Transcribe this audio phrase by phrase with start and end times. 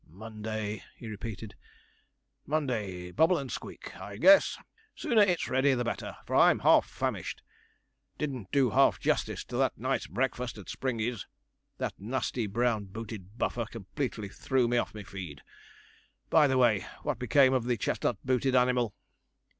[0.07, 1.53] 'Monday,' he repeated;
[2.47, 4.57] 'Monday bubble and squeak, I guess
[4.95, 7.43] sooner it's ready the better, for I'm half famished
[8.17, 11.27] didn't do half justice to that nice breakfast at Springy's.
[11.77, 15.43] That nasty brown booted buffer completely threw me off my feed.
[16.31, 18.95] By the way, what became of the chestnut booted animal?'